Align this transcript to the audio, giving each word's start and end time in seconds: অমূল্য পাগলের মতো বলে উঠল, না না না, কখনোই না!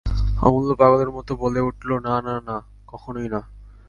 অমূল্য 0.39 0.71
পাগলের 0.79 1.09
মতো 1.11 1.31
বলে 1.35 1.59
উঠল, 1.61 1.89
না 1.99 2.15
না 2.27 2.35
না, 2.47 2.57
কখনোই 2.87 3.27
না! 3.33 3.41